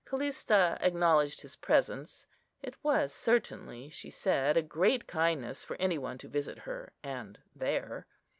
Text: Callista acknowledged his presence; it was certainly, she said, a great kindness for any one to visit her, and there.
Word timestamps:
Callista 0.03 0.79
acknowledged 0.81 1.41
his 1.41 1.57
presence; 1.57 2.25
it 2.63 2.73
was 2.83 3.13
certainly, 3.13 3.87
she 3.91 4.09
said, 4.09 4.57
a 4.57 4.63
great 4.63 5.05
kindness 5.05 5.63
for 5.63 5.75
any 5.79 5.99
one 5.99 6.17
to 6.17 6.27
visit 6.27 6.57
her, 6.57 6.91
and 7.03 7.37
there. 7.55 8.07